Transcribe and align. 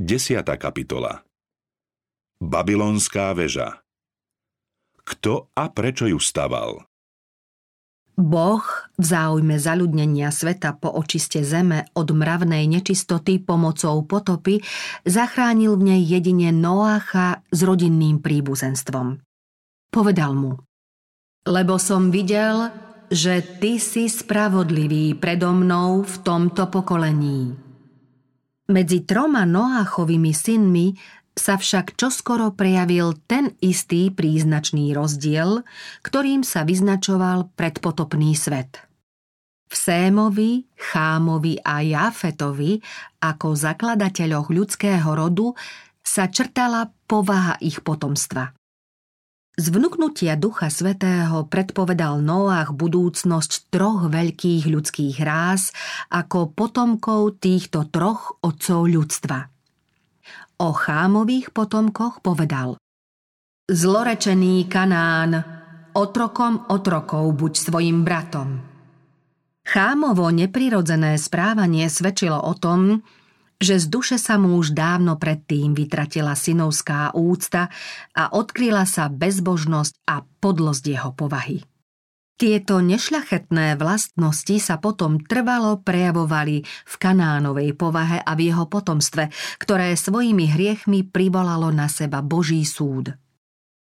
10. 0.00 0.40
kapitola 0.56 1.20
Babylonská 2.40 3.36
väža 3.36 3.84
Kto 5.04 5.52
a 5.52 5.68
prečo 5.68 6.08
ju 6.08 6.16
staval? 6.16 6.88
Boh 8.16 8.64
v 8.96 9.04
záujme 9.04 9.60
zaľudnenia 9.60 10.32
sveta 10.32 10.72
po 10.80 10.88
očiste 10.88 11.44
zeme 11.44 11.84
od 11.92 12.16
mravnej 12.16 12.64
nečistoty 12.64 13.44
pomocou 13.44 14.00
potopy 14.08 14.64
zachránil 15.04 15.76
v 15.76 15.92
nej 15.92 16.02
jedine 16.08 16.48
Noácha 16.48 17.44
s 17.52 17.60
rodinným 17.60 18.24
príbuzenstvom. 18.24 19.20
Povedal 19.92 20.32
mu, 20.32 20.56
lebo 21.44 21.76
som 21.76 22.08
videl, 22.08 22.72
že 23.12 23.44
ty 23.60 23.76
si 23.76 24.08
spravodlivý 24.08 25.12
predo 25.20 25.52
mnou 25.52 26.08
v 26.08 26.14
tomto 26.24 26.72
pokolení 26.72 27.68
medzi 28.70 29.02
troma 29.02 29.42
Noáchovými 29.44 30.30
synmi 30.30 30.94
sa 31.34 31.58
však 31.58 31.98
čoskoro 31.98 32.54
prejavil 32.54 33.18
ten 33.26 33.54
istý 33.62 34.10
príznačný 34.10 34.94
rozdiel, 34.94 35.62
ktorým 36.06 36.42
sa 36.46 36.66
vyznačoval 36.66 37.54
predpotopný 37.54 38.34
svet. 38.34 38.86
V 39.70 39.74
Sémovi, 39.78 40.66
Chámovi 40.74 41.62
a 41.62 41.78
Jafetovi 41.86 42.82
ako 43.22 43.54
zakladateľoch 43.54 44.50
ľudského 44.50 45.06
rodu 45.14 45.54
sa 46.02 46.26
črtala 46.26 46.90
povaha 47.06 47.54
ich 47.62 47.78
potomstva. 47.78 48.59
Z 49.60 49.76
vnúknutia 49.76 50.40
Ducha 50.40 50.72
Svetého 50.72 51.44
predpovedal 51.44 52.24
Noach 52.24 52.72
budúcnosť 52.72 53.68
troch 53.68 54.08
veľkých 54.08 54.64
ľudských 54.64 55.20
ráz 55.20 55.76
ako 56.08 56.56
potomkov 56.56 57.44
týchto 57.44 57.84
troch 57.92 58.40
otcov 58.40 58.88
ľudstva. 58.88 59.52
O 60.64 60.72
chámových 60.72 61.52
potomkoch 61.52 62.24
povedal 62.24 62.80
Zlorečený 63.68 64.64
Kanán, 64.64 65.44
otrokom 65.92 66.64
otrokov 66.72 67.28
buď 67.36 67.52
svojim 67.52 68.00
bratom. 68.00 68.64
Chámovo 69.68 70.32
neprirodzené 70.32 71.20
správanie 71.20 71.92
svedčilo 71.92 72.40
o 72.48 72.56
tom, 72.56 73.04
že 73.60 73.76
z 73.76 73.86
duše 73.92 74.16
sa 74.16 74.40
mu 74.40 74.56
už 74.56 74.72
dávno 74.72 75.20
predtým 75.20 75.76
vytratila 75.76 76.32
synovská 76.32 77.12
úcta 77.12 77.68
a 78.16 78.32
odkryla 78.32 78.88
sa 78.88 79.12
bezbožnosť 79.12 80.00
a 80.08 80.24
podlosť 80.24 80.84
jeho 80.88 81.12
povahy. 81.12 81.60
Tieto 82.40 82.80
nešľachetné 82.80 83.76
vlastnosti 83.76 84.56
sa 84.64 84.80
potom 84.80 85.20
trvalo 85.20 85.84
prejavovali 85.84 86.64
v 86.64 86.94
Kanánovej 86.96 87.76
povahe 87.76 88.16
a 88.16 88.32
v 88.32 88.48
jeho 88.48 88.64
potomstve, 88.64 89.28
ktoré 89.60 89.92
svojimi 89.92 90.48
hriechmi 90.48 91.04
privolalo 91.04 91.68
na 91.68 91.84
seba 91.92 92.24
Boží 92.24 92.64
súd. 92.64 93.12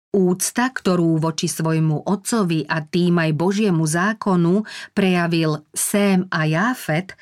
Úcta, 0.10 0.74
ktorú 0.74 1.22
voči 1.22 1.46
svojmu 1.46 2.10
otcovi 2.10 2.66
a 2.66 2.82
tým 2.82 3.22
aj 3.22 3.32
Božiemu 3.38 3.86
zákonu 3.86 4.66
prejavil 4.98 5.62
Sém 5.70 6.26
a 6.34 6.50
Jáfet, 6.50 7.14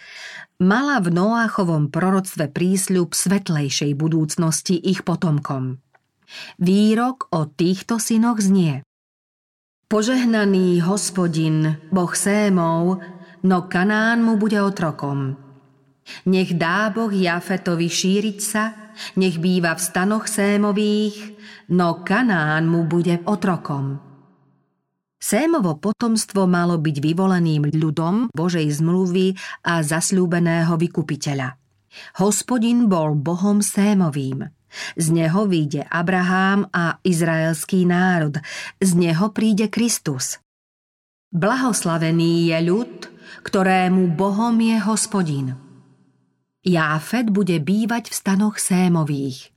mala 0.64 1.04
v 1.04 1.12
Noáchovom 1.12 1.92
proroctve 1.92 2.48
prísľub 2.48 3.12
svetlejšej 3.12 3.92
budúcnosti 3.92 4.80
ich 4.80 5.04
potomkom. 5.04 5.84
Výrok 6.64 7.28
o 7.36 7.52
týchto 7.52 8.00
synoch 8.00 8.40
znie 8.40 8.88
Požehnaný 9.92 10.84
hospodin, 10.84 11.80
boh 11.92 12.12
Sémov, 12.16 13.04
no 13.44 13.58
Kanán 13.68 14.24
mu 14.24 14.40
bude 14.40 14.60
otrokom. 14.64 15.36
Nech 16.24 16.56
dá 16.56 16.88
Boh 16.88 17.12
Jafetovi 17.12 17.92
šíriť 17.92 18.40
sa, 18.40 18.96
nech 19.20 19.40
býva 19.40 19.76
v 19.76 19.84
stanoch 19.84 20.28
Sémových, 20.28 21.37
no 21.70 22.04
Kanán 22.04 22.68
mu 22.68 22.88
bude 22.88 23.20
otrokom. 23.28 24.00
Sémovo 25.18 25.82
potomstvo 25.82 26.46
malo 26.46 26.78
byť 26.78 26.98
vyvoleným 27.02 27.74
ľudom 27.74 28.30
Božej 28.32 28.70
zmluvy 28.70 29.34
a 29.66 29.82
zasľúbeného 29.82 30.78
vykupiteľa. 30.78 31.58
Hospodin 32.22 32.86
bol 32.86 33.18
Bohom 33.18 33.66
Sémovým. 33.66 34.46
Z 34.94 35.10
neho 35.10 35.50
vyjde 35.50 35.90
Abrahám 35.90 36.70
a 36.70 37.02
izraelský 37.02 37.90
národ. 37.90 38.38
Z 38.78 38.94
neho 38.94 39.34
príde 39.34 39.74
Kristus. 39.74 40.38
Blahoslavený 41.34 42.54
je 42.54 42.58
ľud, 42.62 42.94
ktorému 43.42 44.14
Bohom 44.14 44.54
je 44.62 44.78
hospodin. 44.86 45.58
Jáfet 46.62 47.34
bude 47.34 47.58
bývať 47.58 48.14
v 48.14 48.16
stanoch 48.16 48.62
Sémových– 48.62 49.50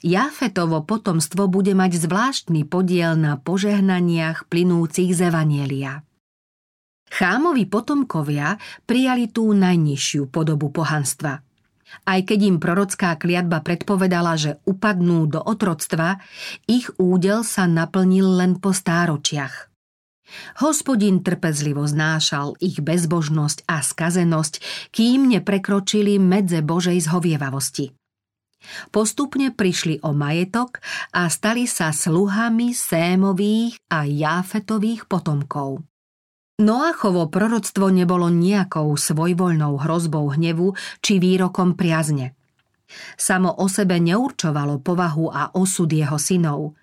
Jafetovo 0.00 0.80
potomstvo 0.84 1.46
bude 1.46 1.76
mať 1.76 2.00
zvláštny 2.00 2.64
podiel 2.64 3.16
na 3.16 3.36
požehnaniach 3.36 4.48
plynúcich 4.48 5.12
z 5.12 5.28
Evanielia. 5.28 6.04
Chámovi 7.08 7.64
potomkovia 7.64 8.60
prijali 8.84 9.32
tú 9.32 9.48
najnižšiu 9.56 10.28
podobu 10.28 10.68
pohanstva. 10.68 11.40
Aj 12.04 12.20
keď 12.20 12.52
im 12.52 12.56
prorocká 12.60 13.16
kliatba 13.16 13.64
predpovedala, 13.64 14.36
že 14.36 14.60
upadnú 14.68 15.24
do 15.24 15.40
otroctva, 15.40 16.20
ich 16.68 16.92
údel 17.00 17.48
sa 17.48 17.64
naplnil 17.64 18.28
len 18.28 18.60
po 18.60 18.76
stáročiach. 18.76 19.72
Hospodin 20.60 21.24
trpezlivo 21.24 21.88
znášal 21.88 22.60
ich 22.60 22.84
bezbožnosť 22.84 23.64
a 23.64 23.80
skazenosť, 23.80 24.60
kým 24.92 25.32
neprekročili 25.32 26.20
medze 26.20 26.60
Božej 26.60 27.00
zhovievavosti. 27.08 27.97
Postupne 28.88 29.52
prišli 29.52 30.00
o 30.02 30.16
majetok 30.16 30.80
a 31.12 31.28
stali 31.28 31.68
sa 31.68 31.92
sluhami 31.92 32.72
Sémových 32.72 33.78
a 33.92 34.04
Jáfetových 34.04 35.06
potomkov. 35.06 35.84
Noachovo 36.58 37.30
proroctvo 37.30 37.86
nebolo 37.94 38.26
nejakou 38.26 38.90
svojvoľnou 38.98 39.78
hrozbou 39.78 40.34
hnevu 40.34 40.74
či 40.98 41.22
výrokom 41.22 41.78
priazne. 41.78 42.34
Samo 43.14 43.54
o 43.62 43.70
sebe 43.70 44.02
neurčovalo 44.02 44.82
povahu 44.82 45.30
a 45.30 45.54
osud 45.54 45.86
jeho 45.86 46.18
synov. 46.18 46.74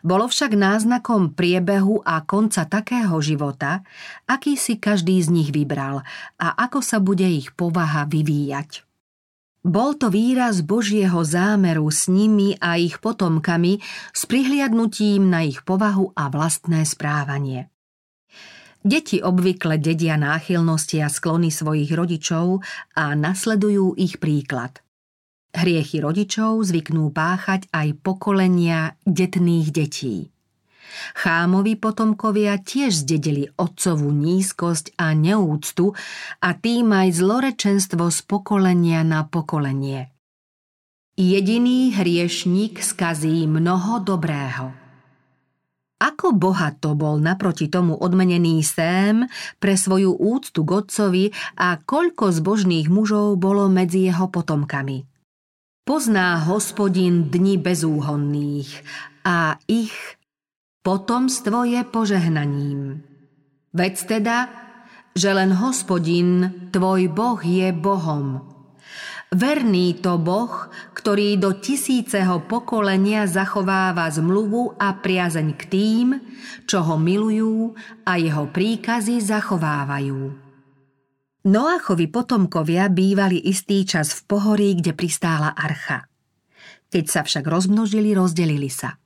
Bolo 0.00 0.24
však 0.28 0.56
náznakom 0.56 1.36
priebehu 1.36 2.00
a 2.00 2.24
konca 2.24 2.64
takého 2.64 3.16
života, 3.20 3.84
aký 4.24 4.56
si 4.56 4.80
každý 4.80 5.20
z 5.20 5.28
nich 5.28 5.50
vybral 5.52 6.00
a 6.40 6.46
ako 6.64 6.80
sa 6.80 6.96
bude 6.96 7.24
ich 7.28 7.52
povaha 7.52 8.08
vyvíjať. 8.08 8.93
Bol 9.64 9.96
to 9.96 10.12
výraz 10.12 10.60
Božieho 10.60 11.24
zámeru 11.24 11.88
s 11.88 12.12
nimi 12.12 12.52
a 12.60 12.76
ich 12.76 13.00
potomkami 13.00 13.80
s 14.12 14.28
prihliadnutím 14.28 15.32
na 15.32 15.40
ich 15.40 15.64
povahu 15.64 16.12
a 16.12 16.28
vlastné 16.28 16.84
správanie. 16.84 17.72
Deti 18.84 19.24
obvykle 19.24 19.80
dedia 19.80 20.20
náchylnosti 20.20 21.00
a 21.00 21.08
sklony 21.08 21.48
svojich 21.48 21.88
rodičov 21.96 22.60
a 22.92 23.16
nasledujú 23.16 23.96
ich 23.96 24.20
príklad. 24.20 24.84
Hriechy 25.56 26.04
rodičov 26.04 26.60
zvyknú 26.60 27.08
páchať 27.08 27.72
aj 27.72 27.96
pokolenia 28.04 29.00
detných 29.08 29.72
detí. 29.72 30.33
Chámovi 31.14 31.78
potomkovia 31.78 32.58
tiež 32.58 33.06
zdedili 33.06 33.50
otcovú 33.54 34.10
nízkosť 34.10 34.96
a 34.98 35.14
neúctu 35.14 35.94
a 36.40 36.48
tým 36.54 36.90
aj 36.94 37.08
zlorečenstvo 37.20 38.10
z 38.10 38.18
pokolenia 38.24 39.06
na 39.06 39.26
pokolenie. 39.26 40.10
Jediný 41.14 41.94
hriešník 41.94 42.82
skazí 42.82 43.46
mnoho 43.46 44.02
dobrého. 44.02 44.74
Ako 46.02 46.34
bohato 46.34 46.98
bol 46.98 47.22
naproti 47.22 47.70
tomu 47.70 47.94
odmenený 47.94 48.60
Sém 48.66 49.30
pre 49.62 49.78
svoju 49.78 50.12
úctu 50.18 50.66
k 50.66 50.70
otcovi 50.84 51.24
a 51.54 51.78
koľko 51.78 52.34
zbožných 52.34 52.90
mužov 52.90 53.38
bolo 53.38 53.70
medzi 53.70 54.10
jeho 54.10 54.26
potomkami. 54.28 55.06
Pozná 55.86 56.42
hospodin 56.44 57.30
dni 57.30 57.62
bezúhonných 57.62 58.82
a 59.22 59.60
ich 59.70 59.94
Potomstvo 60.84 61.64
je 61.64 61.80
požehnaním. 61.80 63.00
Veď 63.72 63.94
teda, 64.04 64.52
že 65.16 65.32
len 65.32 65.56
hospodin, 65.56 66.68
tvoj 66.68 67.08
Boh 67.08 67.40
je 67.40 67.72
Bohom. 67.72 68.44
Verný 69.32 69.96
to 70.04 70.20
Boh, 70.20 70.68
ktorý 70.92 71.40
do 71.40 71.56
tisíceho 71.56 72.44
pokolenia 72.44 73.24
zachováva 73.24 74.12
zmluvu 74.12 74.76
a 74.76 74.92
priazeň 75.00 75.48
k 75.56 75.62
tým, 75.72 76.06
čo 76.68 76.84
ho 76.84 77.00
milujú 77.00 77.72
a 78.04 78.20
jeho 78.20 78.52
príkazy 78.52 79.24
zachovávajú. 79.24 80.20
Noachovi 81.48 82.06
potomkovia 82.12 82.92
bývali 82.92 83.40
istý 83.48 83.88
čas 83.88 84.12
v 84.20 84.36
pohorí, 84.36 84.76
kde 84.76 84.92
pristála 84.92 85.56
archa. 85.56 86.12
Keď 86.92 87.04
sa 87.08 87.24
však 87.24 87.48
rozmnožili, 87.48 88.12
rozdelili 88.12 88.68
sa– 88.68 89.00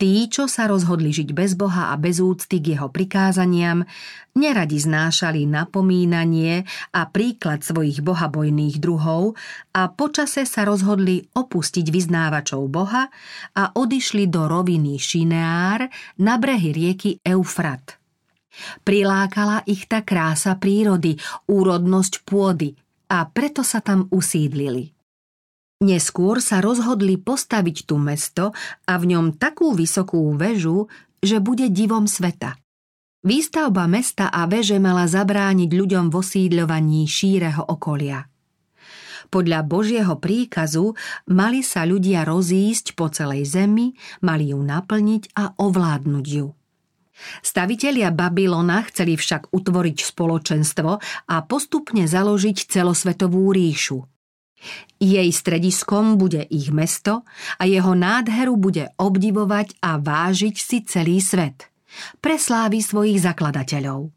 Tí, 0.00 0.26
čo 0.32 0.48
sa 0.48 0.64
rozhodli 0.64 1.12
žiť 1.12 1.36
bez 1.36 1.52
Boha 1.52 1.92
a 1.92 1.94
bez 2.00 2.24
úcty 2.24 2.58
k 2.58 2.74
jeho 2.74 2.88
prikázaniam, 2.88 3.84
neradi 4.32 4.80
znášali 4.80 5.44
napomínanie 5.44 6.64
a 6.96 7.04
príklad 7.06 7.60
svojich 7.60 8.00
bohabojných 8.00 8.80
druhov 8.80 9.36
a 9.76 9.92
počase 9.92 10.48
sa 10.48 10.64
rozhodli 10.64 11.28
opustiť 11.36 11.84
vyznávačov 11.84 12.64
Boha 12.72 13.12
a 13.54 13.62
odišli 13.76 14.26
do 14.32 14.48
roviny 14.48 14.96
Šineár 14.96 15.84
na 16.24 16.34
brehy 16.40 16.72
rieky 16.72 17.20
Eufrat. 17.20 18.00
Prilákala 18.82 19.62
ich 19.68 19.86
tá 19.86 20.02
krása 20.02 20.58
prírody, 20.58 21.14
úrodnosť 21.46 22.26
pôdy 22.26 22.74
a 23.12 23.28
preto 23.28 23.62
sa 23.62 23.78
tam 23.78 24.10
usídlili. 24.10 24.97
Neskôr 25.78 26.42
sa 26.42 26.58
rozhodli 26.58 27.14
postaviť 27.14 27.86
tu 27.86 28.02
mesto 28.02 28.50
a 28.82 28.98
v 28.98 29.14
ňom 29.14 29.38
takú 29.38 29.70
vysokú 29.78 30.34
väžu, 30.34 30.90
že 31.22 31.38
bude 31.38 31.70
divom 31.70 32.10
sveta. 32.10 32.58
Výstavba 33.22 33.86
mesta 33.86 34.26
a 34.26 34.50
veže 34.50 34.82
mala 34.82 35.06
zabrániť 35.06 35.70
ľuďom 35.70 36.10
v 36.10 36.14
osídľovaní 36.18 37.06
šíreho 37.06 37.62
okolia. 37.62 38.26
Podľa 39.30 39.60
Božieho 39.62 40.18
príkazu 40.18 40.98
mali 41.30 41.62
sa 41.62 41.86
ľudia 41.86 42.26
rozísť 42.26 42.98
po 42.98 43.06
celej 43.14 43.46
zemi, 43.46 43.94
mali 44.26 44.50
ju 44.50 44.58
naplniť 44.58 45.30
a 45.38 45.62
ovládnuť 45.62 46.26
ju. 46.26 46.46
Stavitelia 47.42 48.10
Babylona 48.10 48.82
chceli 48.90 49.14
však 49.14 49.54
utvoriť 49.54 49.98
spoločenstvo 50.10 50.90
a 51.30 51.36
postupne 51.46 52.02
založiť 52.10 52.66
celosvetovú 52.66 53.46
ríšu– 53.54 54.02
jej 54.98 55.30
strediskom 55.30 56.18
bude 56.18 56.42
ich 56.50 56.74
mesto 56.74 57.22
a 57.58 57.62
jeho 57.64 57.94
nádheru 57.94 58.58
bude 58.58 58.90
obdivovať 58.98 59.78
a 59.78 60.02
vážiť 60.02 60.56
si 60.58 60.82
celý 60.82 61.22
svet. 61.22 61.70
Preslávy 62.18 62.82
svojich 62.82 63.22
zakladateľov. 63.22 64.10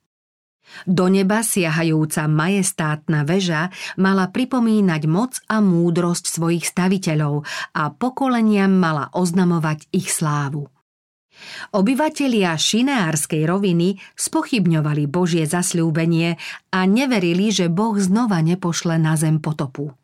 Do 0.88 1.06
neba 1.12 1.44
siahajúca 1.44 2.32
majestátna 2.32 3.28
väža 3.28 3.70
mala 4.00 4.32
pripomínať 4.32 5.02
moc 5.06 5.36
a 5.52 5.60
múdrosť 5.60 6.32
svojich 6.32 6.64
staviteľov 6.64 7.44
a 7.76 7.92
pokoleniam 7.92 8.72
mala 8.72 9.12
oznamovať 9.12 9.92
ich 9.92 10.08
slávu. 10.08 10.72
Obyvatelia 11.74 12.54
šineárskej 12.54 13.50
roviny 13.50 13.98
spochybňovali 14.14 15.10
Božie 15.10 15.50
zasľúbenie 15.50 16.38
a 16.70 16.80
neverili, 16.86 17.50
že 17.50 17.68
Boh 17.68 17.98
znova 17.98 18.40
nepošle 18.46 19.02
na 19.02 19.18
zem 19.18 19.42
potopu. 19.42 20.01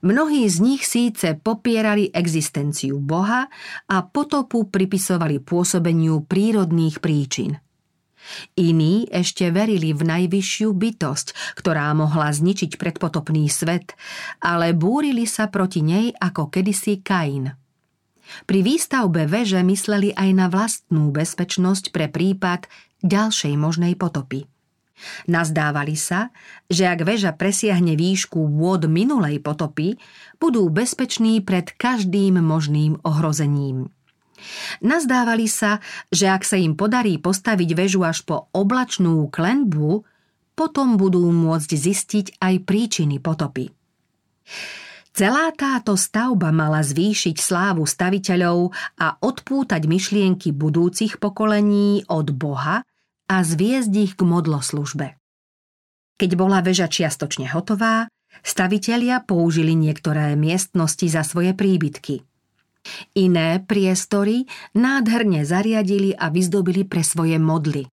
Mnohí 0.00 0.48
z 0.48 0.56
nich 0.60 0.82
síce 0.84 1.36
popierali 1.36 2.08
existenciu 2.12 3.00
Boha 3.00 3.48
a 3.90 3.96
potopu 4.04 4.68
pripisovali 4.68 5.40
pôsobeniu 5.42 6.24
prírodných 6.24 7.00
príčin. 7.00 7.60
Iní 8.58 9.06
ešte 9.06 9.54
verili 9.54 9.94
v 9.94 10.02
najvyššiu 10.02 10.68
bytosť, 10.74 11.56
ktorá 11.62 11.94
mohla 11.94 12.34
zničiť 12.34 12.74
predpotopný 12.74 13.46
svet, 13.46 13.94
ale 14.42 14.74
búrili 14.74 15.30
sa 15.30 15.46
proti 15.46 15.86
nej 15.86 16.10
ako 16.18 16.50
kedysi 16.50 17.06
Kain. 17.06 17.54
Pri 18.42 18.60
výstavbe 18.66 19.30
veže 19.30 19.62
mysleli 19.62 20.10
aj 20.10 20.30
na 20.34 20.50
vlastnú 20.50 21.14
bezpečnosť 21.14 21.94
pre 21.94 22.10
prípad 22.10 22.66
ďalšej 23.06 23.54
možnej 23.54 23.94
potopy. 23.94 24.50
Nazdávali 25.28 25.94
sa, 25.94 26.32
že 26.72 26.88
ak 26.88 27.04
väža 27.04 27.36
presiahne 27.36 27.94
výšku 27.94 28.40
vôd 28.48 28.88
minulej 28.88 29.44
potopy, 29.44 30.00
budú 30.40 30.72
bezpeční 30.72 31.44
pred 31.44 31.68
každým 31.76 32.40
možným 32.40 33.00
ohrozením. 33.04 33.92
Nazdávali 34.84 35.48
sa, 35.48 35.80
že 36.12 36.28
ak 36.28 36.44
sa 36.44 36.56
im 36.60 36.76
podarí 36.76 37.16
postaviť 37.16 37.70
väžu 37.72 38.04
až 38.04 38.24
po 38.24 38.48
oblačnú 38.52 39.28
klenbu, 39.32 40.04
potom 40.56 40.96
budú 40.96 41.28
môcť 41.28 41.70
zistiť 41.72 42.26
aj 42.40 42.54
príčiny 42.64 43.20
potopy. 43.20 43.68
Celá 45.16 45.48
táto 45.56 45.96
stavba 45.96 46.52
mala 46.52 46.84
zvýšiť 46.84 47.36
slávu 47.40 47.88
staviteľov 47.88 48.68
a 49.00 49.16
odpútať 49.16 49.88
myšlienky 49.88 50.52
budúcich 50.52 51.16
pokolení 51.16 52.04
od 52.12 52.36
Boha 52.36 52.84
a 53.26 53.42
zviezť 53.42 53.92
ich 53.94 54.12
k 54.14 54.22
modloslužbe. 54.22 55.18
Keď 56.16 56.30
bola 56.38 56.64
väža 56.64 56.88
čiastočne 56.88 57.50
hotová, 57.52 58.08
stavitelia 58.40 59.20
použili 59.20 59.76
niektoré 59.76 60.32
miestnosti 60.38 61.04
za 61.06 61.20
svoje 61.26 61.52
príbytky. 61.52 62.24
Iné 63.18 63.60
priestory 63.60 64.46
nádherne 64.72 65.42
zariadili 65.42 66.14
a 66.14 66.30
vyzdobili 66.30 66.86
pre 66.86 67.02
svoje 67.02 67.36
modly. 67.36 67.90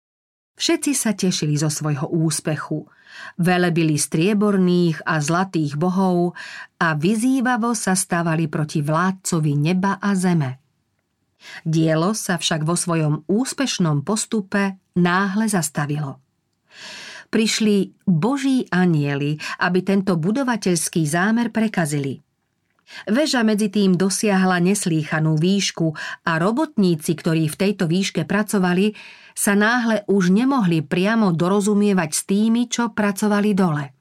Všetci 0.58 0.92
sa 0.96 1.14
tešili 1.14 1.54
zo 1.54 1.70
svojho 1.70 2.10
úspechu, 2.10 2.90
velebili 3.38 3.94
strieborných 3.94 5.06
a 5.06 5.22
zlatých 5.22 5.78
bohov 5.78 6.34
a 6.82 6.98
vyzývavo 6.98 7.78
sa 7.78 7.94
stavali 7.94 8.50
proti 8.50 8.82
vládcovi 8.82 9.52
neba 9.54 10.02
a 10.02 10.18
zeme. 10.18 10.58
Dielo 11.62 12.18
sa 12.18 12.34
však 12.34 12.66
vo 12.66 12.74
svojom 12.74 13.22
úspešnom 13.30 14.02
postupe 14.02 14.82
náhle 14.98 15.46
zastavilo. 15.46 16.18
Prišli 17.28 17.92
boží 18.08 18.64
anieli, 18.72 19.36
aby 19.60 19.84
tento 19.84 20.16
budovateľský 20.16 21.04
zámer 21.04 21.52
prekazili. 21.52 22.24
Veža 23.04 23.44
medzi 23.44 23.68
tým 23.68 24.00
dosiahla 24.00 24.64
neslýchanú 24.64 25.36
výšku 25.36 25.92
a 26.24 26.40
robotníci, 26.40 27.12
ktorí 27.20 27.52
v 27.52 27.56
tejto 27.60 27.84
výške 27.84 28.24
pracovali, 28.24 28.96
sa 29.36 29.52
náhle 29.52 30.08
už 30.08 30.32
nemohli 30.32 30.80
priamo 30.80 31.36
dorozumievať 31.36 32.10
s 32.16 32.22
tými, 32.24 32.66
čo 32.66 32.90
pracovali 32.96 33.50
dole. 33.52 33.97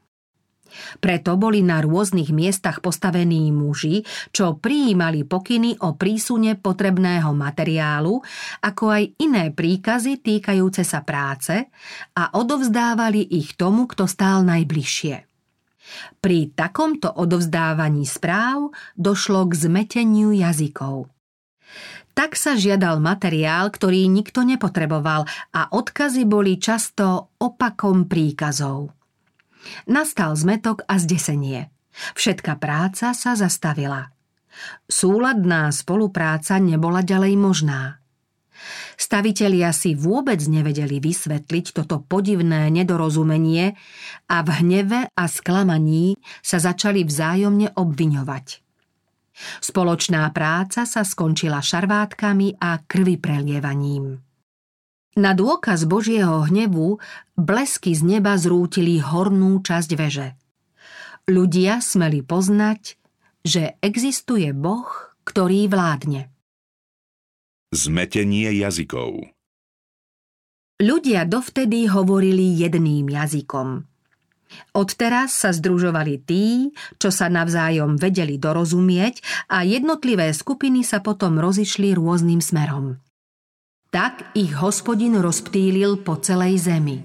Preto 1.00 1.36
boli 1.40 1.64
na 1.64 1.84
rôznych 1.84 2.32
miestach 2.32 2.84
postavení 2.84 3.50
muži, 3.52 4.04
čo 4.32 4.58
prijímali 4.58 5.24
pokyny 5.24 5.80
o 5.84 5.96
prísune 5.96 6.56
potrebného 6.60 7.32
materiálu, 7.32 8.22
ako 8.64 8.84
aj 8.92 9.04
iné 9.22 9.52
príkazy 9.52 10.20
týkajúce 10.22 10.84
sa 10.84 11.04
práce 11.04 11.70
a 12.16 12.24
odovzdávali 12.36 13.24
ich 13.36 13.56
tomu, 13.56 13.88
kto 13.88 14.10
stál 14.10 14.44
najbližšie. 14.44 15.28
Pri 16.20 16.52
takomto 16.52 17.08
odovzdávaní 17.08 18.04
správ 18.04 18.76
došlo 19.00 19.48
k 19.48 19.54
zmeteniu 19.56 20.36
jazykov. 20.36 21.08
Tak 22.18 22.34
sa 22.34 22.58
žiadal 22.58 22.98
materiál, 22.98 23.70
ktorý 23.70 24.10
nikto 24.10 24.42
nepotreboval 24.42 25.30
a 25.54 25.62
odkazy 25.70 26.26
boli 26.26 26.58
často 26.58 27.30
opakom 27.38 28.10
príkazov. 28.10 28.97
Nastal 29.90 30.36
zmetok 30.36 30.84
a 30.86 31.00
zdesenie. 31.00 31.74
Všetká 32.14 32.62
práca 32.62 33.14
sa 33.18 33.34
zastavila. 33.34 34.14
Súladná 34.90 35.70
spolupráca 35.70 36.58
nebola 36.58 37.06
ďalej 37.06 37.34
možná. 37.38 38.02
Stavitelia 38.98 39.70
si 39.70 39.94
vôbec 39.94 40.42
nevedeli 40.50 40.98
vysvetliť 40.98 41.66
toto 41.78 42.02
podivné 42.02 42.74
nedorozumenie 42.74 43.78
a 44.26 44.38
v 44.42 44.50
hneve 44.62 45.14
a 45.14 45.24
sklamaní 45.30 46.18
sa 46.42 46.58
začali 46.58 47.06
vzájomne 47.06 47.78
obviňovať. 47.78 48.66
Spoločná 49.62 50.26
práca 50.34 50.90
sa 50.90 51.06
skončila 51.06 51.62
šarvátkami 51.62 52.58
a 52.58 52.82
krvi 52.82 53.22
prelievaním. 53.22 54.27
Na 55.18 55.34
dôkaz 55.34 55.90
Božieho 55.90 56.46
hnevu 56.46 57.02
blesky 57.34 57.98
z 57.98 58.06
neba 58.06 58.38
zrútili 58.38 59.02
hornú 59.02 59.66
časť 59.66 59.92
veže. 59.98 60.38
Ľudia 61.26 61.82
smeli 61.82 62.22
poznať, 62.22 63.02
že 63.42 63.82
existuje 63.82 64.54
Boh, 64.54 64.86
ktorý 65.26 65.66
vládne. 65.74 66.30
Zmetenie 67.74 68.54
jazykov 68.62 69.34
Ľudia 70.78 71.26
dovtedy 71.26 71.90
hovorili 71.90 72.54
jedným 72.54 73.10
jazykom. 73.10 73.90
Odteraz 74.78 75.34
sa 75.34 75.50
združovali 75.50 76.22
tí, 76.22 76.70
čo 77.02 77.10
sa 77.10 77.26
navzájom 77.26 77.98
vedeli 77.98 78.38
dorozumieť 78.38 79.50
a 79.50 79.66
jednotlivé 79.66 80.30
skupiny 80.30 80.86
sa 80.86 81.02
potom 81.02 81.42
rozišli 81.42 81.98
rôznym 81.98 82.38
smerom. 82.38 83.02
Tak 83.88 84.36
ich 84.36 84.52
hospodin 84.60 85.16
rozptýlil 85.24 86.04
po 86.04 86.20
celej 86.20 86.68
zemi. 86.68 87.00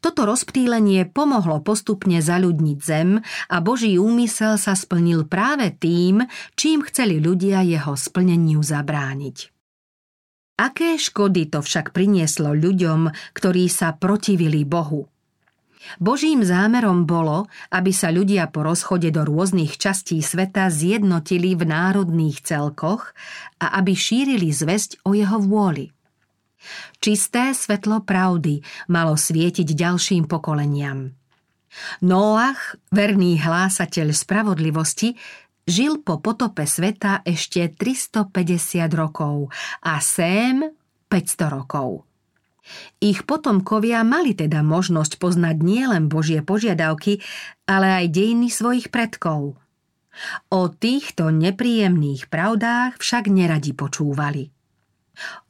Toto 0.00 0.24
rozptýlenie 0.24 1.12
pomohlo 1.12 1.60
postupne 1.60 2.24
zaľudniť 2.24 2.78
zem 2.80 3.20
a 3.52 3.56
Boží 3.60 4.00
úmysel 4.00 4.56
sa 4.56 4.72
splnil 4.72 5.28
práve 5.28 5.76
tým, 5.76 6.24
čím 6.56 6.80
chceli 6.88 7.20
ľudia 7.20 7.60
jeho 7.60 7.92
splneniu 7.92 8.64
zabrániť. 8.64 9.52
Aké 10.56 10.96
škody 10.96 11.52
to 11.52 11.60
však 11.60 11.92
prinieslo 11.92 12.56
ľuďom, 12.56 13.12
ktorí 13.36 13.68
sa 13.68 13.92
protivili 13.92 14.64
Bohu? 14.64 15.04
Božím 15.96 16.44
zámerom 16.44 17.08
bolo, 17.08 17.48
aby 17.72 17.88
sa 17.90 18.12
ľudia 18.12 18.52
po 18.52 18.64
rozchode 18.64 19.08
do 19.08 19.24
rôznych 19.24 19.80
častí 19.80 20.20
sveta 20.20 20.68
zjednotili 20.68 21.56
v 21.56 21.64
národných 21.64 22.44
celkoch 22.44 23.16
a 23.56 23.80
aby 23.80 23.96
šírili 23.96 24.52
zväzť 24.52 25.00
o 25.08 25.16
jeho 25.16 25.40
vôli. 25.40 25.88
Čisté 27.00 27.56
svetlo 27.56 28.04
pravdy 28.04 28.60
malo 28.92 29.16
svietiť 29.16 29.68
ďalším 29.72 30.28
pokoleniam. 30.28 31.16
Noach, 32.04 32.76
verný 32.92 33.40
hlásateľ 33.40 34.12
spravodlivosti, 34.12 35.16
žil 35.64 36.02
po 36.02 36.18
potope 36.18 36.66
sveta 36.66 37.22
ešte 37.24 37.72
350 37.72 38.90
rokov 38.92 39.48
a 39.80 40.02
Sém 40.02 40.66
500 41.08 41.56
rokov. 41.56 42.09
Ich 43.00 43.24
potomkovia 43.24 44.04
mali 44.04 44.36
teda 44.36 44.60
možnosť 44.60 45.16
poznať 45.16 45.56
nielen 45.64 46.12
Božie 46.12 46.44
požiadavky, 46.44 47.24
ale 47.64 48.04
aj 48.04 48.06
dejiny 48.12 48.48
svojich 48.52 48.92
predkov. 48.92 49.56
O 50.52 50.62
týchto 50.68 51.32
nepríjemných 51.32 52.28
pravdách 52.28 53.00
však 53.00 53.30
neradi 53.30 53.72
počúvali. 53.72 54.52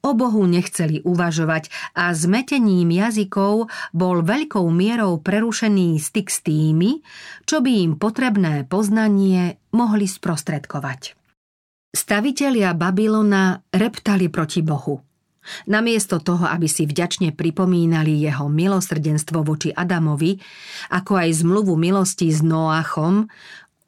O 0.02 0.18
Bohu 0.18 0.50
nechceli 0.50 0.98
uvažovať 1.06 1.70
a 1.94 2.10
zmetením 2.10 2.90
jazykov 2.90 3.70
bol 3.94 4.16
veľkou 4.26 4.66
mierou 4.74 5.22
prerušený 5.22 5.94
styk 6.00 6.26
s 6.26 6.42
tými, 6.42 7.06
čo 7.46 7.62
by 7.62 7.70
im 7.86 7.92
potrebné 7.94 8.66
poznanie 8.66 9.62
mohli 9.70 10.10
sprostredkovať. 10.10 11.14
Stavitelia 11.90 12.74
Babylona 12.74 13.62
reptali 13.70 14.26
proti 14.30 14.62
Bohu– 14.62 14.98
Namiesto 15.64 16.20
toho, 16.20 16.44
aby 16.44 16.68
si 16.68 16.84
vďačne 16.84 17.32
pripomínali 17.32 18.20
jeho 18.20 18.52
milosrdenstvo 18.52 19.40
voči 19.40 19.72
Adamovi, 19.72 20.36
ako 20.92 21.16
aj 21.16 21.40
zmluvu 21.40 21.74
milosti 21.80 22.28
s 22.28 22.44
Noachom, 22.44 23.24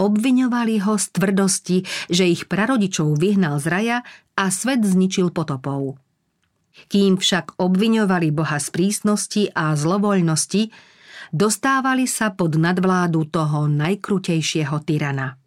obviňovali 0.00 0.75
ho 0.82 0.97
z 0.97 1.06
tvrdosti, 1.12 1.78
že 2.09 2.25
ich 2.25 2.49
prarodičov 2.49 3.21
vyhnal 3.21 3.61
z 3.61 3.66
raja 3.68 3.99
a 4.35 4.49
svet 4.49 4.82
zničil 4.82 5.28
potopou. 5.30 6.00
Kým 6.88 7.21
však 7.21 7.61
obviňovali 7.61 8.32
Boha 8.32 8.56
z 8.56 8.68
prísnosti 8.73 9.52
a 9.52 9.76
zlovoľnosti, 9.76 10.73
dostávali 11.37 12.09
sa 12.09 12.32
pod 12.32 12.56
nadvládu 12.56 13.28
toho 13.28 13.68
najkrutejšieho 13.68 14.80
tyrana– 14.88 15.37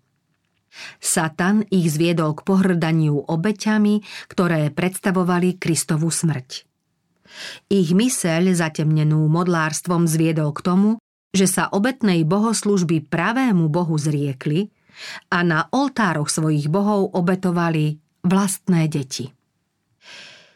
Satan 0.99 1.63
ich 1.71 1.87
zviedol 1.91 2.35
k 2.35 2.45
pohrdaniu 2.45 3.19
obeťami, 3.25 4.03
ktoré 4.31 4.69
predstavovali 4.71 5.55
Kristovu 5.59 6.11
smrť. 6.11 6.67
Ich 7.67 7.91
myseľ, 7.91 8.55
zatemnenú 8.55 9.27
modlárstvom, 9.27 10.07
zviedol 10.07 10.55
k 10.55 10.63
tomu, 10.63 10.89
že 11.35 11.51
sa 11.51 11.67
obetnej 11.67 12.23
bohoslužby 12.23 13.11
pravému 13.11 13.67
bohu 13.67 13.99
zriekli 13.99 14.71
a 15.27 15.43
na 15.43 15.67
oltároch 15.67 16.31
svojich 16.31 16.71
bohov 16.71 17.11
obetovali 17.11 17.99
vlastné 18.23 18.87
deti. 18.87 19.35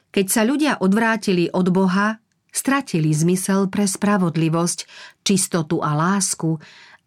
Keď 0.09 0.25
sa 0.25 0.41
ľudia 0.47 0.79
odvrátili 0.81 1.51
od 1.53 1.67
Boha, 1.69 2.17
stratili 2.49 3.13
zmysel 3.13 3.69
pre 3.69 3.85
spravodlivosť, 3.85 4.89
čistotu 5.21 5.85
a 5.85 5.93
lásku 5.93 6.57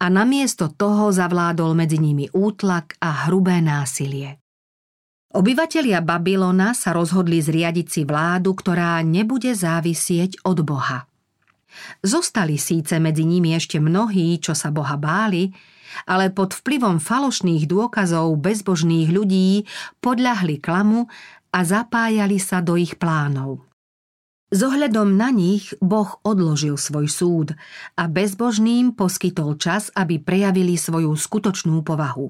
a 0.02 0.11
namiesto 0.11 0.66
toho 0.75 1.14
zavládol 1.14 1.78
medzi 1.78 2.02
nimi 2.02 2.26
útlak 2.35 2.99
a 2.99 3.30
hrubé 3.30 3.62
násilie. 3.62 4.42
Obyvatelia 5.32 6.02
Babylona 6.02 6.75
sa 6.76 6.92
rozhodli 6.92 7.40
zriadiť 7.40 7.87
si 7.88 8.02
vládu, 8.02 8.52
ktorá 8.52 9.00
nebude 9.00 9.54
závisieť 9.54 10.44
od 10.44 10.61
Boha. 10.66 11.09
Zostali 12.04 12.61
síce 12.61 13.00
medzi 13.00 13.25
nimi 13.25 13.56
ešte 13.56 13.80
mnohí, 13.80 14.37
čo 14.42 14.52
sa 14.52 14.68
Boha 14.68 15.00
báli, 15.00 15.49
ale 16.04 16.28
pod 16.28 16.52
vplyvom 16.52 17.00
falošných 17.00 17.64
dôkazov 17.64 18.37
bezbožných 18.37 19.09
ľudí 19.09 19.64
podľahli 20.04 20.61
klamu 20.61 21.09
a 21.49 21.59
zapájali 21.64 22.37
sa 22.37 22.61
do 22.61 22.76
ich 22.76 23.00
plánov. 23.00 23.72
S 24.52 24.61
ohľadom 24.61 25.16
na 25.16 25.32
nich 25.32 25.73
Boh 25.80 26.21
odložil 26.28 26.76
svoj 26.76 27.09
súd 27.09 27.49
a 27.97 28.04
bezbožným 28.04 28.92
poskytol 28.92 29.56
čas, 29.56 29.88
aby 29.97 30.21
prejavili 30.21 30.76
svoju 30.76 31.16
skutočnú 31.16 31.80
povahu. 31.80 32.28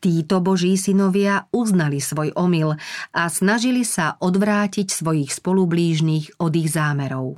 Títo 0.00 0.40
boží 0.40 0.80
synovia 0.80 1.44
uznali 1.52 2.00
svoj 2.00 2.32
omyl 2.32 2.72
a 3.12 3.28
snažili 3.28 3.84
sa 3.84 4.16
odvrátiť 4.16 4.88
svojich 4.88 5.28
spolublížnych 5.36 6.40
od 6.40 6.52
ich 6.56 6.72
zámerov. 6.72 7.36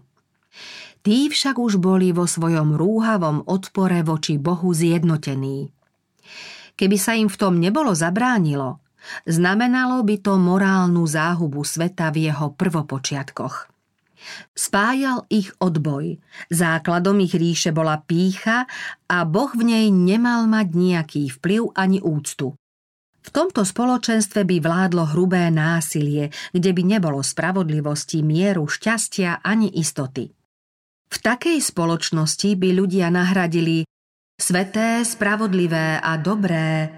Tí 1.02 1.26
však 1.26 1.58
už 1.58 1.82
boli 1.82 2.14
vo 2.14 2.30
svojom 2.30 2.78
rúhavom 2.78 3.42
odpore 3.50 4.06
voči 4.06 4.38
Bohu 4.38 4.70
zjednotení. 4.70 5.74
Keby 6.78 6.96
sa 7.02 7.18
im 7.18 7.26
v 7.26 7.34
tom 7.34 7.58
nebolo 7.58 7.90
zabránilo, 7.98 8.78
znamenalo 9.26 10.06
by 10.06 10.22
to 10.22 10.38
morálnu 10.38 11.02
záhubu 11.02 11.66
sveta 11.66 12.14
v 12.14 12.30
jeho 12.30 12.54
prvopočiatkoch. 12.54 13.71
Spájal 14.52 15.28
ich 15.28 15.52
odboj. 15.58 16.18
Základom 16.48 17.20
ich 17.22 17.34
ríše 17.36 17.70
bola 17.70 18.00
pícha 18.02 18.66
a 19.08 19.18
Boh 19.28 19.52
v 19.52 19.62
nej 19.66 19.86
nemal 19.88 20.48
mať 20.50 20.68
nejaký 20.72 21.22
vplyv 21.38 21.72
ani 21.74 21.98
úctu. 22.02 22.56
V 23.22 23.28
tomto 23.30 23.62
spoločenstve 23.62 24.42
by 24.42 24.56
vládlo 24.58 25.14
hrubé 25.14 25.46
násilie, 25.46 26.34
kde 26.50 26.70
by 26.74 26.82
nebolo 26.82 27.22
spravodlivosti, 27.22 28.18
mieru, 28.26 28.66
šťastia 28.66 29.46
ani 29.46 29.70
istoty. 29.78 30.26
V 31.12 31.16
takej 31.20 31.62
spoločnosti 31.62 32.58
by 32.58 32.68
ľudia 32.74 33.12
nahradili 33.14 33.86
sveté, 34.40 35.06
spravodlivé 35.06 36.02
a 36.02 36.18
dobré 36.18 36.90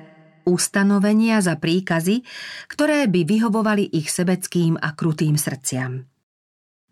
ustanovenia 0.49 1.45
za 1.45 1.61
príkazy, 1.61 2.25
ktoré 2.73 3.05
by 3.09 3.21
vyhovovali 3.29 3.85
ich 3.93 4.09
sebeckým 4.09 4.81
a 4.81 4.97
krutým 4.97 5.37
srdciam. 5.37 6.05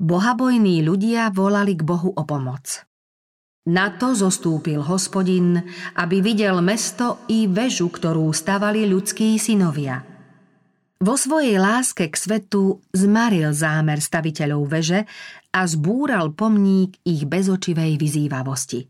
Bohabojní 0.02 0.82
ľudia 0.82 1.30
volali 1.30 1.78
k 1.78 1.86
Bohu 1.86 2.10
o 2.10 2.22
pomoc. 2.26 2.82
Na 3.70 3.94
to 3.94 4.18
zostúpil 4.18 4.82
hospodin, 4.82 5.62
aby 5.94 6.18
videl 6.18 6.58
mesto 6.58 7.22
i 7.30 7.46
väžu, 7.46 7.86
ktorú 7.86 8.34
stavali 8.34 8.82
ľudskí 8.90 9.38
synovia. 9.38 10.02
Vo 10.98 11.14
svojej 11.14 11.54
láske 11.54 12.10
k 12.10 12.18
svetu 12.18 12.82
zmaril 12.90 13.54
zámer 13.54 14.02
staviteľov 14.02 14.62
veže 14.66 15.06
a 15.54 15.62
zbúral 15.70 16.34
pomník 16.34 16.98
ich 17.06 17.22
bezočivej 17.22 17.94
vyzývavosti. 17.94 18.82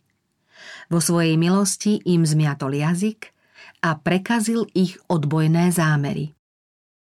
Vo 0.89 0.97
svojej 0.97 1.37
milosti 1.37 2.01
im 2.09 2.25
zmiatol 2.25 2.73
jazyk 2.73 3.29
a 3.85 4.01
prekazil 4.01 4.65
ich 4.73 4.97
odbojné 5.13 5.77
zámery. 5.77 6.33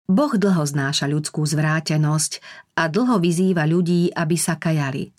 Boh 0.10 0.34
dlho 0.34 0.66
znáša 0.66 1.06
ľudskú 1.06 1.46
zvrátenosť 1.46 2.42
a 2.74 2.90
dlho 2.90 3.22
vyzýva 3.22 3.70
ľudí, 3.70 4.10
aby 4.10 4.36
sa 4.42 4.58
kajali. 4.58 5.14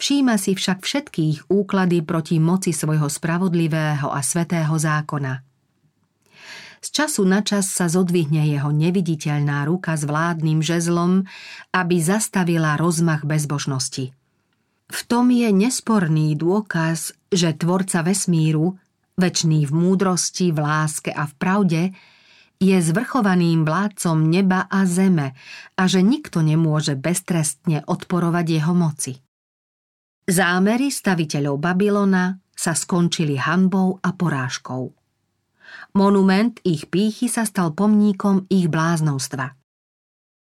Všíma 0.00 0.40
si 0.40 0.56
však 0.56 0.80
všetkých 0.80 1.52
úklady 1.52 2.00
proti 2.00 2.40
moci 2.40 2.72
svojho 2.72 3.12
spravodlivého 3.12 4.08
a 4.08 4.20
svetého 4.24 4.72
zákona. 4.72 5.44
Z 6.80 6.88
času 6.92 7.24
na 7.28 7.40
čas 7.44 7.68
sa 7.68 7.88
zodvihne 7.88 8.48
jeho 8.48 8.72
neviditeľná 8.72 9.64
ruka 9.68 9.96
s 9.96 10.08
vládnym 10.08 10.64
žezlom, 10.64 11.24
aby 11.72 11.96
zastavila 12.00 12.80
rozmach 12.80 13.28
bezbožnosti. 13.28 14.12
V 14.86 15.00
tom 15.08 15.32
je 15.32 15.52
nesporný 15.52 16.32
dôkaz, 16.38 17.16
že 17.28 17.56
tvorca 17.56 18.06
vesmíru, 18.06 18.78
väčší 19.18 19.66
v 19.66 19.72
múdrosti, 19.72 20.52
v 20.52 20.58
láske 20.62 21.10
a 21.10 21.26
v 21.26 21.34
pravde, 21.36 21.82
je 22.56 22.76
zvrchovaným 22.80 23.68
vládcom 23.68 24.16
neba 24.28 24.64
a 24.68 24.88
zeme 24.88 25.36
a 25.76 25.82
že 25.84 26.00
nikto 26.00 26.40
nemôže 26.40 26.96
beztrestne 26.96 27.84
odporovať 27.84 28.46
jeho 28.60 28.72
moci. 28.72 29.12
Zámery 30.26 30.90
staviteľov 30.90 31.56
Babylona 31.62 32.34
sa 32.56 32.72
skončili 32.74 33.38
hanbou 33.38 34.00
a 34.02 34.10
porážkou. 34.16 34.90
Monument 35.96 36.56
ich 36.64 36.88
pýchy 36.88 37.28
sa 37.28 37.44
stal 37.44 37.72
pomníkom 37.76 38.48
ich 38.50 38.66
bláznostva. 38.66 39.54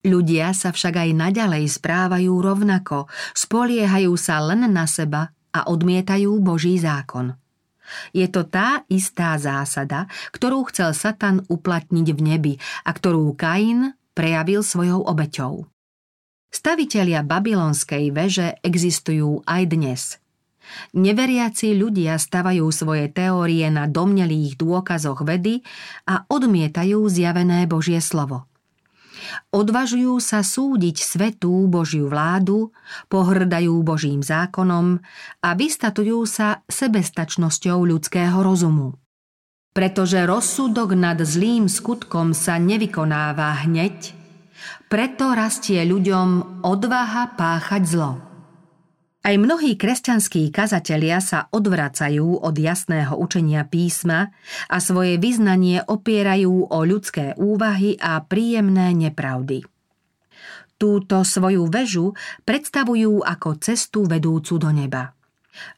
Ľudia 0.03 0.51
sa 0.51 0.75
však 0.75 0.99
aj 0.99 1.11
naďalej 1.15 1.65
správajú 1.79 2.33
rovnako, 2.43 3.07
spoliehajú 3.39 4.13
sa 4.19 4.43
len 4.43 4.67
na 4.67 4.91
seba 4.91 5.31
a 5.55 5.71
odmietajú 5.71 6.43
Boží 6.43 6.75
zákon– 6.83 7.39
je 8.13 8.27
to 8.29 8.45
tá 8.49 8.85
istá 8.93 9.37
zásada, 9.41 10.09
ktorú 10.33 10.69
chcel 10.69 10.93
Satan 10.93 11.45
uplatniť 11.49 12.07
v 12.13 12.21
nebi 12.21 12.55
a 12.85 12.91
ktorú 12.91 13.33
Kain 13.37 13.97
prejavil 14.13 14.61
svojou 14.61 15.05
obeťou. 15.09 15.67
Stavitelia 16.53 17.25
babylonskej 17.25 18.13
veže 18.13 18.61
existujú 18.61 19.41
aj 19.49 19.63
dnes. 19.73 20.03
Neveriaci 20.93 21.75
ľudia 21.75 22.21
stavajú 22.21 22.69
svoje 22.71 23.09
teórie 23.09 23.67
na 23.73 23.89
domnelých 23.89 24.61
dôkazoch 24.61 25.25
vedy 25.25 25.65
a 26.07 26.29
odmietajú 26.29 27.09
zjavené 27.09 27.65
Božie 27.65 27.99
slovo. 28.05 28.52
Odvažujú 29.53 30.19
sa 30.19 30.41
súdiť 30.41 30.97
svetú 30.99 31.69
Božiu 31.69 32.09
vládu, 32.09 32.73
pohrdajú 33.13 33.85
Božím 33.85 34.25
zákonom 34.25 34.99
a 35.45 35.49
vystatujú 35.53 36.25
sa 36.25 36.65
sebestačnosťou 36.67 37.85
ľudského 37.85 38.41
rozumu. 38.41 38.97
Pretože 39.73 40.25
rozsudok 40.25 40.93
nad 40.97 41.17
zlým 41.21 41.69
skutkom 41.69 42.37
sa 42.37 42.61
nevykonáva 42.61 43.65
hneď, 43.65 44.13
preto 44.93 45.33
rastie 45.33 45.81
ľuďom 45.89 46.61
odvaha 46.67 47.33
páchať 47.35 47.83
zlo. 47.89 48.32
Aj 49.23 49.39
mnohí 49.39 49.79
kresťanskí 49.79 50.51
kazatelia 50.51 51.23
sa 51.23 51.47
odvracajú 51.55 52.43
od 52.43 52.59
jasného 52.59 53.15
učenia 53.15 53.63
písma 53.63 54.35
a 54.67 54.83
svoje 54.83 55.15
vyznanie 55.23 55.79
opierajú 55.79 56.67
o 56.67 56.79
ľudské 56.83 57.31
úvahy 57.39 57.95
a 58.03 58.19
príjemné 58.27 58.91
nepravdy. 58.99 59.63
Túto 60.75 61.23
svoju 61.23 61.71
väžu 61.71 62.19
predstavujú 62.43 63.23
ako 63.23 63.63
cestu 63.63 64.11
vedúcu 64.11 64.59
do 64.59 64.75
neba. 64.75 65.15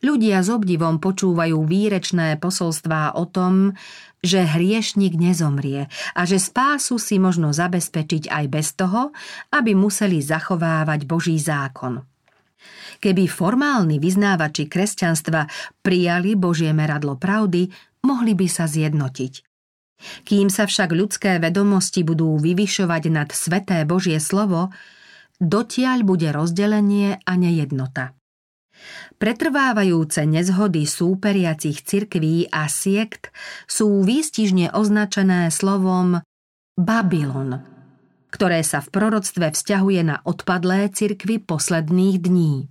Ľudia 0.00 0.40
s 0.40 0.48
obdivom 0.48 0.96
počúvajú 0.96 1.68
výrečné 1.68 2.40
posolstvá 2.40 3.12
o 3.12 3.28
tom, 3.28 3.76
že 4.24 4.40
hriešnik 4.40 5.20
nezomrie 5.20 5.92
a 6.16 6.20
že 6.24 6.40
spásu 6.40 6.96
si 6.96 7.20
možno 7.20 7.52
zabezpečiť 7.52 8.32
aj 8.32 8.44
bez 8.48 8.72
toho, 8.72 9.12
aby 9.52 9.76
museli 9.76 10.24
zachovávať 10.24 11.04
Boží 11.04 11.36
zákon. 11.36 12.13
Keby 13.00 13.28
formálni 13.28 14.00
vyznávači 14.00 14.70
kresťanstva 14.70 15.46
prijali 15.84 16.38
Božie 16.38 16.72
meradlo 16.72 17.18
pravdy, 17.20 17.68
mohli 18.04 18.32
by 18.32 18.46
sa 18.48 18.64
zjednotiť. 18.64 19.34
Kým 20.24 20.52
sa 20.52 20.68
však 20.68 20.92
ľudské 20.92 21.40
vedomosti 21.40 22.04
budú 22.04 22.36
vyvyšovať 22.36 23.02
nad 23.08 23.28
sveté 23.32 23.88
Božie 23.88 24.20
slovo, 24.20 24.74
dotiaľ 25.40 26.04
bude 26.04 26.28
rozdelenie 26.30 27.20
a 27.24 27.32
nejednota. 27.34 28.12
Pretrvávajúce 29.16 30.26
nezhody 30.26 30.84
súperiacich 30.84 31.80
cirkví 31.86 32.50
a 32.50 32.66
siekt 32.66 33.30
sú 33.70 34.02
výstižne 34.02 34.74
označené 34.74 35.48
slovom 35.54 36.20
Babylon, 36.74 37.62
ktoré 38.34 38.66
sa 38.66 38.82
v 38.82 38.90
proroctve 38.90 39.54
vzťahuje 39.54 40.02
na 40.02 40.18
odpadlé 40.26 40.90
cirkvy 40.90 41.38
posledných 41.38 42.18
dní. 42.18 42.66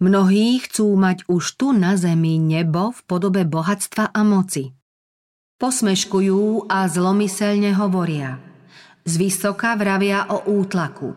Mnohí 0.00 0.64
chcú 0.64 0.96
mať 0.96 1.28
už 1.28 1.60
tu 1.60 1.76
na 1.76 2.00
zemi 2.00 2.40
nebo 2.40 2.96
v 2.96 3.00
podobe 3.04 3.44
bohatstva 3.44 4.16
a 4.16 4.20
moci. 4.24 4.72
Posmeškujú 5.60 6.72
a 6.72 6.88
zlomyselne 6.88 7.76
hovoria. 7.76 8.40
Zvysoka 9.04 9.76
vravia 9.76 10.24
o 10.32 10.48
útlaku. 10.48 11.12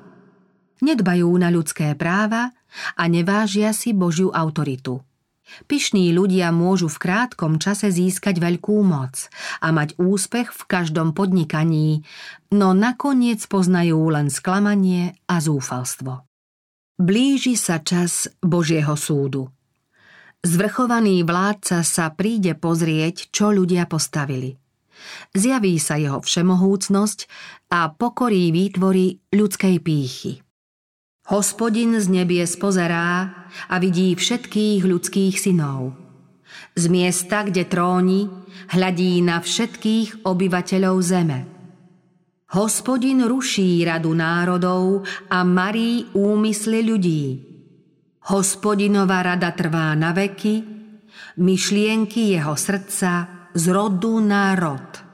Nedbajú 0.83 1.31
na 1.39 1.47
ľudské 1.51 1.95
práva 1.95 2.51
a 2.95 3.03
nevážia 3.07 3.71
si 3.71 3.95
Božiu 3.95 4.31
autoritu. 4.35 4.99
Pyšní 5.65 6.13
ľudia 6.13 6.53
môžu 6.53 6.87
v 6.87 7.01
krátkom 7.01 7.57
čase 7.57 7.89
získať 7.89 8.37
veľkú 8.37 8.79
moc 8.85 9.29
a 9.59 9.73
mať 9.73 9.97
úspech 9.97 10.53
v 10.53 10.61
každom 10.65 11.11
podnikaní, 11.13 12.05
no 12.53 12.73
nakoniec 12.77 13.43
poznajú 13.45 13.99
len 14.09 14.33
sklamanie 14.33 15.17
a 15.25 15.41
zúfalstvo. 15.41 16.25
Blíži 16.99 17.55
sa 17.55 17.79
čas 17.79 18.27
Božieho 18.43 18.99
súdu. 18.99 19.47
Zvrchovaný 20.39 21.23
vládca 21.27 21.83
sa 21.83 22.11
príde 22.15 22.55
pozrieť, 22.55 23.31
čo 23.31 23.51
ľudia 23.51 23.87
postavili. 23.87 24.55
Zjaví 25.31 25.79
sa 25.79 25.95
jeho 25.95 26.19
všemohúcnosť 26.19 27.19
a 27.71 27.91
pokorí 27.91 28.51
výtvory 28.51 29.19
ľudskej 29.31 29.75
pýchy. 29.79 30.43
Hospodin 31.29 31.93
z 32.01 32.09
nebie 32.09 32.41
spozerá 32.49 33.29
a 33.69 33.75
vidí 33.77 34.17
všetkých 34.17 34.81
ľudských 34.81 35.37
synov. 35.37 35.93
Z 36.73 36.89
miesta, 36.89 37.45
kde 37.45 37.69
tróni, 37.69 38.25
hľadí 38.73 39.21
na 39.21 39.37
všetkých 39.37 40.25
obyvateľov 40.25 40.97
zeme– 41.05 41.39
Hospodin 42.49 43.29
ruší 43.29 43.85
radu 43.85 44.17
národov 44.17 45.05
a 45.29 45.45
marí 45.45 46.09
úmysly 46.17 46.81
ľudí. 46.81 47.25
Hospodinová 48.25 49.21
rada 49.21 49.53
trvá 49.53 49.93
na 49.93 50.09
veky, 50.17 50.65
myšlienky 51.37 52.33
jeho 52.33 52.57
srdca 52.57 53.45
z 53.53 53.63
rodu 53.69 54.17
na 54.17 54.57
rod. 54.57 55.08